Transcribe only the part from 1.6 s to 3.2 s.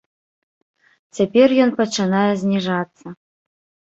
ён пачынае зніжацца.